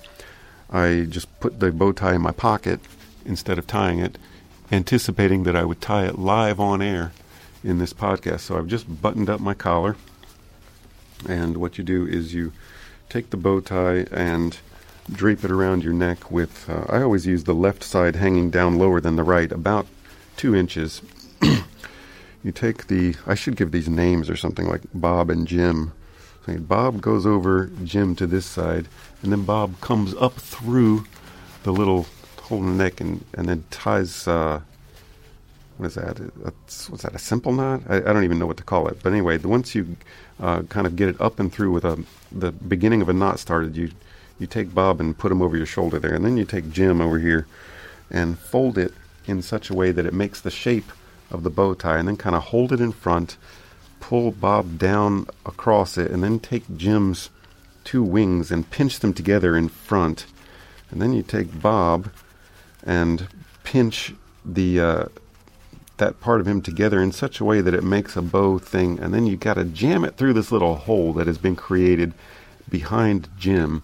I 0.70 1.06
just 1.08 1.40
put 1.40 1.60
the 1.60 1.72
bow 1.72 1.92
tie 1.92 2.14
in 2.14 2.22
my 2.22 2.32
pocket 2.32 2.80
instead 3.24 3.58
of 3.58 3.66
tying 3.66 4.00
it 4.00 4.18
anticipating 4.72 5.42
that 5.44 5.56
I 5.56 5.64
would 5.64 5.80
tie 5.80 6.06
it 6.06 6.18
live 6.18 6.60
on 6.60 6.80
air 6.80 7.12
in 7.64 7.78
this 7.78 7.92
podcast. 7.92 8.40
So 8.40 8.56
I've 8.56 8.66
just 8.66 9.02
buttoned 9.02 9.28
up 9.28 9.40
my 9.40 9.54
collar. 9.54 9.96
And 11.28 11.58
what 11.58 11.78
you 11.78 11.84
do 11.84 12.06
is 12.06 12.34
you 12.34 12.52
take 13.08 13.30
the 13.30 13.36
bow 13.36 13.60
tie 13.60 14.06
and 14.10 14.58
drape 15.12 15.44
it 15.44 15.50
around 15.50 15.82
your 15.82 15.92
neck 15.92 16.30
with, 16.30 16.68
uh, 16.68 16.84
I 16.88 17.02
always 17.02 17.26
use 17.26 17.44
the 17.44 17.54
left 17.54 17.82
side 17.82 18.16
hanging 18.16 18.50
down 18.50 18.78
lower 18.78 19.00
than 19.00 19.16
the 19.16 19.24
right, 19.24 19.50
about 19.50 19.86
two 20.36 20.54
inches. 20.54 21.02
you 21.42 22.52
take 22.52 22.86
the, 22.86 23.16
I 23.26 23.34
should 23.34 23.56
give 23.56 23.72
these 23.72 23.88
names 23.88 24.30
or 24.30 24.36
something 24.36 24.68
like 24.68 24.82
Bob 24.94 25.30
and 25.30 25.46
Jim. 25.46 25.92
So 26.46 26.56
Bob 26.58 27.00
goes 27.00 27.26
over 27.26 27.70
Jim 27.84 28.14
to 28.16 28.26
this 28.26 28.46
side, 28.46 28.88
and 29.22 29.32
then 29.32 29.44
Bob 29.44 29.80
comes 29.80 30.14
up 30.14 30.34
through 30.34 31.04
the 31.64 31.72
little 31.72 32.06
hole 32.42 32.60
in 32.60 32.76
the 32.76 32.84
neck 32.84 33.00
and, 33.00 33.24
and 33.34 33.48
then 33.48 33.64
ties, 33.70 34.26
uh, 34.26 34.60
what 35.80 35.86
is 35.86 35.94
that? 35.94 36.16
That's, 36.44 36.90
what's 36.90 37.04
that, 37.04 37.14
a 37.14 37.18
simple 37.18 37.52
knot? 37.52 37.80
I, 37.88 37.96
I, 37.96 38.00
don't 38.00 38.24
even 38.24 38.38
know 38.38 38.46
what 38.46 38.58
to 38.58 38.62
call 38.62 38.86
it. 38.88 38.98
But 39.02 39.12
anyway, 39.12 39.38
the, 39.38 39.48
once 39.48 39.74
you 39.74 39.96
uh, 40.38 40.62
kind 40.64 40.86
of 40.86 40.94
get 40.94 41.08
it 41.08 41.18
up 41.18 41.40
and 41.40 41.50
through 41.50 41.70
with 41.72 41.86
a, 41.86 42.04
the 42.30 42.52
beginning 42.52 43.00
of 43.00 43.08
a 43.08 43.14
knot 43.14 43.38
started, 43.38 43.76
you, 43.76 43.90
you 44.38 44.46
take 44.46 44.74
Bob 44.74 45.00
and 45.00 45.16
put 45.16 45.32
him 45.32 45.40
over 45.40 45.56
your 45.56 45.64
shoulder 45.64 45.98
there. 45.98 46.12
And 46.12 46.22
then 46.22 46.36
you 46.36 46.44
take 46.44 46.70
Jim 46.70 47.00
over 47.00 47.18
here 47.18 47.46
and 48.10 48.38
fold 48.38 48.76
it 48.76 48.92
in 49.26 49.40
such 49.40 49.70
a 49.70 49.74
way 49.74 49.90
that 49.90 50.04
it 50.04 50.12
makes 50.12 50.42
the 50.42 50.50
shape 50.50 50.92
of 51.30 51.44
the 51.44 51.50
bow 51.50 51.72
tie 51.72 51.96
and 51.96 52.06
then 52.06 52.16
kind 52.18 52.36
of 52.36 52.42
hold 52.42 52.74
it 52.74 52.80
in 52.80 52.92
front, 52.92 53.38
pull 54.00 54.32
Bob 54.32 54.78
down 54.78 55.26
across 55.46 55.96
it, 55.96 56.10
and 56.10 56.22
then 56.22 56.38
take 56.38 56.76
Jim's 56.76 57.30
two 57.84 58.02
wings 58.02 58.50
and 58.50 58.68
pinch 58.68 58.98
them 58.98 59.14
together 59.14 59.56
in 59.56 59.70
front. 59.70 60.26
And 60.90 61.00
then 61.00 61.14
you 61.14 61.22
take 61.22 61.62
Bob 61.62 62.10
and 62.84 63.28
pinch 63.64 64.12
the 64.44 64.80
uh, 64.80 65.04
that 66.00 66.20
part 66.20 66.40
of 66.40 66.48
him 66.48 66.60
together 66.60 67.00
in 67.00 67.12
such 67.12 67.38
a 67.38 67.44
way 67.44 67.60
that 67.60 67.74
it 67.74 67.84
makes 67.84 68.16
a 68.16 68.22
bow 68.22 68.58
thing, 68.58 68.98
and 68.98 69.14
then 69.14 69.26
you've 69.26 69.40
got 69.40 69.54
to 69.54 69.64
jam 69.64 70.04
it 70.04 70.16
through 70.16 70.32
this 70.32 70.50
little 70.50 70.74
hole 70.74 71.12
that 71.12 71.26
has 71.26 71.38
been 71.38 71.54
created 71.54 72.12
behind 72.68 73.28
Jim 73.38 73.82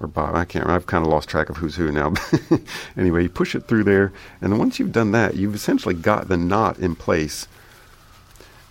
or 0.00 0.06
Bob. 0.06 0.34
I 0.34 0.44
can't. 0.44 0.68
I've 0.68 0.86
kind 0.86 1.04
of 1.04 1.10
lost 1.10 1.28
track 1.28 1.48
of 1.48 1.56
who's 1.56 1.76
who 1.76 1.90
now. 1.90 2.12
anyway, 2.96 3.22
you 3.22 3.28
push 3.28 3.54
it 3.54 3.66
through 3.66 3.84
there, 3.84 4.12
and 4.40 4.58
once 4.58 4.78
you've 4.78 4.92
done 4.92 5.12
that, 5.12 5.34
you've 5.36 5.54
essentially 5.54 5.94
got 5.94 6.28
the 6.28 6.36
knot 6.36 6.78
in 6.78 6.94
place. 6.94 7.48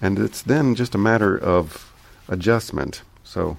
And 0.01 0.19
it's 0.19 0.41
then 0.41 0.75
just 0.75 0.95
a 0.95 0.97
matter 0.97 1.37
of 1.37 1.91
adjustment. 2.27 3.03
So 3.23 3.57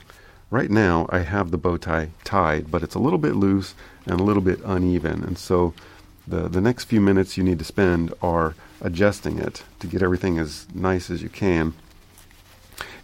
right 0.50 0.70
now 0.70 1.06
I 1.08 1.20
have 1.20 1.50
the 1.50 1.58
bow 1.58 1.78
tie 1.78 2.10
tied, 2.22 2.70
but 2.70 2.82
it's 2.82 2.94
a 2.94 3.00
little 3.00 3.18
bit 3.18 3.34
loose 3.34 3.74
and 4.06 4.20
a 4.20 4.24
little 4.24 4.42
bit 4.42 4.60
uneven. 4.64 5.24
And 5.24 5.38
so 5.38 5.72
the, 6.26 6.48
the 6.48 6.60
next 6.60 6.84
few 6.84 7.00
minutes 7.00 7.36
you 7.36 7.44
need 7.44 7.58
to 7.58 7.64
spend 7.64 8.12
are 8.22 8.54
adjusting 8.80 9.38
it 9.38 9.62
to 9.80 9.86
get 9.86 10.02
everything 10.02 10.38
as 10.38 10.66
nice 10.74 11.10
as 11.10 11.22
you 11.22 11.28
can. 11.28 11.74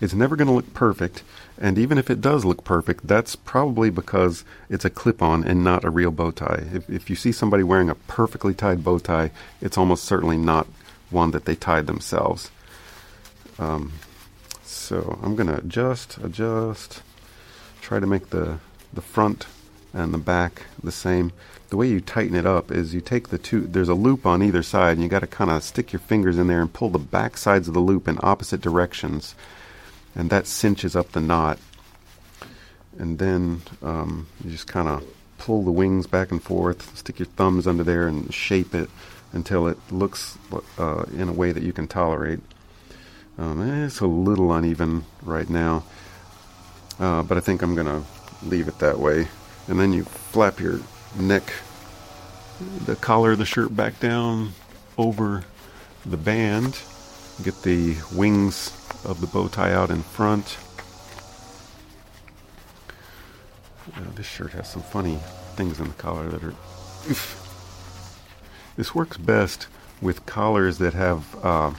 It's 0.01 0.15
never 0.15 0.35
going 0.35 0.49
to 0.49 0.55
look 0.55 0.73
perfect, 0.73 1.23
and 1.59 1.79
even 1.79 1.99
if 1.99 2.11
it 2.11 2.23
does 2.23 2.45
look 2.45 2.65
perfect, 2.65 3.07
that's 3.07 3.37
probably 3.37 3.91
because 3.91 4.45
it's 4.71 4.85
a 4.85 4.91
clip 4.91 5.21
on 5.23 5.45
and 5.45 5.63
not 5.63 5.85
a 5.85 5.91
real 5.91 6.11
bow 6.11 6.31
tie. 6.31 6.65
If, 6.73 6.89
if 6.89 7.11
you 7.11 7.17
see 7.17 7.33
somebody 7.33 7.63
wearing 7.63 7.91
a 7.91 7.95
perfectly 7.95 8.55
tied 8.55 8.83
bow 8.83 8.99
tie, 8.99 9.31
it's 9.61 9.77
almost 9.77 10.05
certainly 10.05 10.39
not 10.39 10.67
one 11.11 11.33
that 11.33 11.45
they 11.45 11.55
tied 11.55 11.87
themselves. 11.87 12.51
Um, 13.59 13.93
so 14.65 15.19
I'm 15.23 15.37
going 15.37 15.49
to 15.49 15.59
adjust, 15.59 16.17
adjust, 16.19 17.03
try 17.83 18.01
to 18.01 18.07
make 18.07 18.31
the, 18.31 18.59
the 18.93 19.03
front 19.03 19.47
and 19.93 20.15
the 20.15 20.19
back 20.19 20.67
the 20.83 20.93
same. 20.93 21.33
The 21.69 21.77
way 21.77 21.89
you 21.89 22.01
tighten 22.01 22.35
it 22.35 22.47
up 22.47 22.71
is 22.71 22.95
you 22.95 23.01
take 23.01 23.29
the 23.29 23.39
two, 23.39 23.61
there's 23.61 23.89
a 23.89 23.95
loop 23.95 24.27
on 24.27 24.43
either 24.43 24.63
side, 24.63 24.95
and 24.95 25.03
you 25.03 25.09
got 25.09 25.21
to 25.21 25.27
kind 25.27 25.51
of 25.51 25.63
stick 25.63 25.93
your 25.93 26.01
fingers 26.01 26.39
in 26.39 26.49
there 26.49 26.61
and 26.61 26.73
pull 26.73 26.91
the 26.91 26.99
back 26.99 27.37
sides 27.37 27.69
of 27.69 27.75
the 27.75 27.81
loop 27.81 28.09
in 28.09 28.19
opposite 28.23 28.61
directions 28.61 29.35
and 30.15 30.31
that 30.31 30.47
cinches 30.47 30.97
up 30.97 31.13
the 31.13 31.21
knot. 31.21 31.59
And 32.99 33.19
then 33.19 33.63
um, 33.83 34.27
you 34.45 34.51
just 34.51 34.67
kind 34.67 34.89
of 34.89 35.05
pull 35.39 35.63
the 35.63 35.71
wings 35.71 36.07
back 36.07 36.31
and 36.31 36.43
forth, 36.43 36.97
stick 36.97 37.19
your 37.19 37.27
thumbs 37.27 37.67
under 37.67 37.85
there, 37.85 38.09
and 38.09 38.33
shape 38.33 38.75
it 38.75 38.91
until 39.33 39.69
it 39.69 39.79
looks 39.91 40.37
uh, 40.79 41.05
in 41.17 41.29
a 41.29 41.33
way 41.33 41.53
that 41.53 41.63
you 41.63 41.73
can 41.73 41.87
tolerate. 41.87 42.41
Um, 43.39 43.63
eh, 43.63 43.87
it's 43.87 44.01
a 44.01 44.07
little 44.07 44.53
uneven 44.53 45.05
right 45.23 45.49
now, 45.49 45.85
uh, 46.99 47.23
but 47.23 47.39
I 47.39 47.41
think 47.41 47.63
I'm 47.63 47.75
going 47.75 47.87
to 47.87 48.03
leave 48.43 48.69
it 48.69 48.79
that 48.81 48.99
way. 48.99 49.29
And 49.71 49.79
then 49.79 49.93
you 49.93 50.03
flap 50.03 50.59
your 50.59 50.81
neck, 51.17 51.53
the 52.87 52.97
collar 52.97 53.33
of 53.33 53.39
the 53.39 53.45
shirt 53.45 53.75
back 53.75 54.01
down 54.01 54.53
over 54.99 55.45
the 56.05 56.17
band, 56.17 56.77
get 57.45 57.63
the 57.63 57.97
wings 58.13 58.73
of 59.05 59.21
the 59.21 59.29
bow 59.29 59.47
tie 59.47 59.73
out 59.73 59.91
in 59.91 60.03
front. 60.03 60.59
Uh, 63.95 64.01
this 64.17 64.27
shirt 64.27 64.51
has 64.51 64.69
some 64.69 64.83
funny 64.83 65.21
things 65.55 65.79
in 65.79 65.87
the 65.87 65.95
collar 65.95 66.29
that 66.29 66.43
are. 66.43 66.55
Oof. 67.09 67.37
This 68.77 68.93
works 68.93 69.17
best 69.19 69.69
with 70.03 70.27
collars 70.27 70.79
that 70.79 70.95
have 70.95 71.45
uh, 71.45 71.73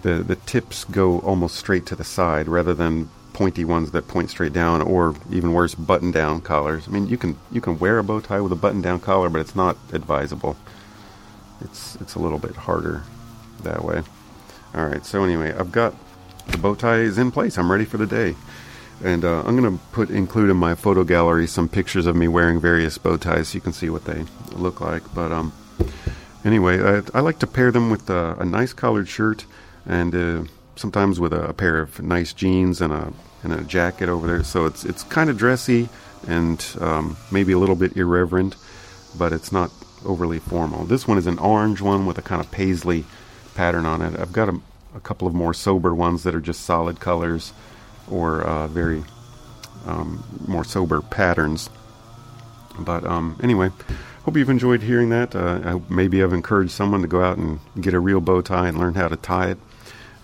the 0.00 0.22
the 0.22 0.36
tips 0.36 0.84
go 0.84 1.18
almost 1.20 1.56
straight 1.56 1.84
to 1.86 1.94
the 1.94 2.04
side 2.04 2.48
rather 2.48 2.72
than 2.72 3.10
pointy 3.32 3.64
ones 3.64 3.90
that 3.90 4.08
point 4.08 4.30
straight 4.30 4.52
down, 4.52 4.82
or 4.82 5.14
even 5.30 5.52
worse, 5.52 5.74
button 5.74 6.10
down 6.10 6.40
collars. 6.40 6.86
I 6.88 6.90
mean, 6.90 7.08
you 7.08 7.16
can 7.16 7.38
you 7.50 7.60
can 7.60 7.78
wear 7.78 7.98
a 7.98 8.04
bow 8.04 8.20
tie 8.20 8.40
with 8.40 8.52
a 8.52 8.56
button 8.56 8.80
down 8.80 9.00
collar, 9.00 9.28
but 9.28 9.40
it's 9.40 9.56
not 9.56 9.76
advisable. 9.92 10.56
It's 11.60 11.96
it's 11.96 12.14
a 12.14 12.18
little 12.18 12.38
bit 12.38 12.56
harder 12.56 13.04
that 13.62 13.84
way. 13.84 14.02
All 14.74 14.86
right. 14.86 15.04
So 15.04 15.24
anyway, 15.24 15.52
I've 15.52 15.72
got 15.72 15.94
the 16.48 16.58
bow 16.58 16.74
tie 16.74 16.98
is 16.98 17.18
in 17.18 17.30
place. 17.30 17.58
I'm 17.58 17.70
ready 17.70 17.84
for 17.84 17.96
the 17.96 18.06
day. 18.06 18.34
And 19.02 19.24
uh, 19.24 19.42
I'm 19.46 19.56
going 19.56 19.78
to 19.78 19.82
put 19.92 20.10
include 20.10 20.50
in 20.50 20.56
my 20.58 20.74
photo 20.74 21.04
gallery 21.04 21.46
some 21.46 21.68
pictures 21.68 22.04
of 22.04 22.14
me 22.14 22.28
wearing 22.28 22.60
various 22.60 22.98
bow 22.98 23.16
ties 23.16 23.48
so 23.48 23.54
you 23.56 23.60
can 23.62 23.72
see 23.72 23.88
what 23.88 24.04
they 24.04 24.24
look 24.52 24.80
like. 24.80 25.02
But 25.14 25.32
um, 25.32 25.52
anyway, 26.44 26.82
I, 26.82 27.02
I, 27.14 27.20
like 27.20 27.38
to 27.38 27.46
pair 27.46 27.70
them 27.70 27.90
with 27.90 28.10
a, 28.10 28.36
a 28.38 28.44
nice 28.44 28.74
collared 28.74 29.08
shirt 29.08 29.46
and 29.86 30.14
uh, 30.14 30.50
sometimes 30.76 31.20
with 31.20 31.32
a, 31.32 31.48
a, 31.48 31.52
pair 31.52 31.80
of 31.80 32.00
nice 32.02 32.32
jeans 32.32 32.80
and 32.80 32.92
a 32.92 33.12
and 33.42 33.52
a 33.52 33.62
jacket 33.64 34.08
over 34.08 34.26
there. 34.26 34.44
So 34.44 34.66
it's 34.66 34.84
it's 34.84 35.02
kind 35.04 35.30
of 35.30 35.36
dressy 35.36 35.88
and 36.26 36.64
um, 36.80 37.16
maybe 37.30 37.52
a 37.52 37.58
little 37.58 37.76
bit 37.76 37.96
irreverent, 37.96 38.56
but 39.18 39.32
it's 39.32 39.52
not 39.52 39.70
overly 40.04 40.38
formal. 40.38 40.84
This 40.84 41.06
one 41.06 41.18
is 41.18 41.26
an 41.26 41.38
orange 41.38 41.80
one 41.80 42.06
with 42.06 42.18
a 42.18 42.22
kind 42.22 42.40
of 42.40 42.50
paisley 42.50 43.04
pattern 43.54 43.86
on 43.86 44.02
it. 44.02 44.18
I've 44.18 44.32
got 44.32 44.48
a, 44.48 44.60
a 44.94 45.00
couple 45.00 45.26
of 45.26 45.34
more 45.34 45.54
sober 45.54 45.94
ones 45.94 46.22
that 46.24 46.34
are 46.34 46.40
just 46.40 46.62
solid 46.62 47.00
colors 47.00 47.52
or 48.10 48.42
uh, 48.42 48.66
very 48.68 49.02
um, 49.86 50.24
more 50.46 50.64
sober 50.64 51.00
patterns. 51.00 51.70
But 52.78 53.04
um, 53.04 53.38
anyway, 53.42 53.70
hope 54.24 54.36
you've 54.36 54.50
enjoyed 54.50 54.82
hearing 54.82 55.10
that. 55.10 55.34
Uh, 55.34 55.80
maybe 55.88 56.22
I've 56.22 56.32
encouraged 56.32 56.72
someone 56.72 57.02
to 57.02 57.08
go 57.08 57.22
out 57.22 57.38
and 57.38 57.60
get 57.80 57.94
a 57.94 58.00
real 58.00 58.20
bow 58.20 58.40
tie 58.40 58.68
and 58.68 58.78
learn 58.78 58.94
how 58.94 59.08
to 59.08 59.16
tie 59.16 59.50
it, 59.50 59.58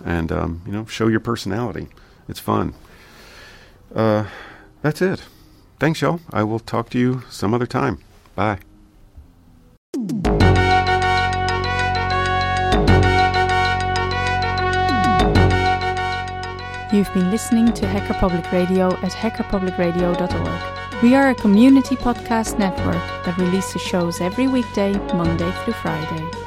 and 0.05 0.31
um, 0.31 0.61
you 0.65 0.71
know, 0.71 0.85
show 0.85 1.07
your 1.07 1.19
personality. 1.19 1.87
It's 2.27 2.39
fun. 2.39 2.73
Uh, 3.93 4.25
that's 4.81 5.01
it. 5.01 5.23
Thanks, 5.79 6.01
y'all. 6.01 6.19
I 6.31 6.43
will 6.43 6.59
talk 6.59 6.89
to 6.91 6.99
you 6.99 7.23
some 7.29 7.53
other 7.53 7.67
time. 7.67 7.99
Bye. 8.35 8.59
You've 16.93 17.13
been 17.13 17.29
listening 17.31 17.73
to 17.73 17.85
Hacker 17.85 18.13
Public 18.13 18.49
Radio 18.51 18.93
at 19.03 19.11
hackerpublicradio.org. 19.11 21.03
We 21.03 21.13
are 21.15 21.29
a 21.29 21.35
community 21.35 21.95
podcast 21.95 22.57
network 22.57 22.95
that 23.25 23.37
releases 23.37 23.81
shows 23.81 24.21
every 24.21 24.47
weekday, 24.47 24.93
Monday 25.13 25.51
through 25.63 25.73
Friday. 25.73 26.46